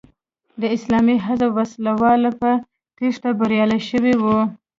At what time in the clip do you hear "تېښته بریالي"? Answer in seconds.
2.97-3.79